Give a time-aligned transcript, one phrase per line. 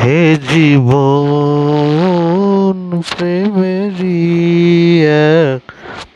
[0.00, 1.94] হে জীবন
[3.10, 4.22] প্রেমেরই
[5.44, 5.62] এক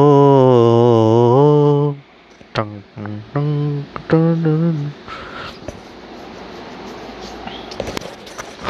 [2.54, 3.48] টং টং টং
[4.10, 4.76] টং।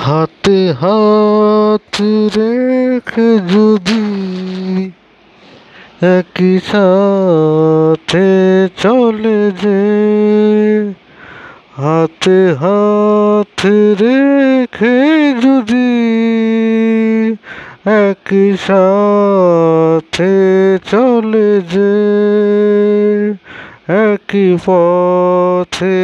[0.04, 2.02] হাতে হাত
[2.36, 4.04] রেখে যদি
[6.18, 8.28] একই সাথে
[8.78, 9.80] চলে যে
[11.78, 13.66] হাতে হাত
[14.02, 14.98] রেখে
[15.42, 15.94] যদি
[17.86, 20.34] একই সাথে
[20.92, 21.96] চলে যে,
[23.88, 26.00] একই পথে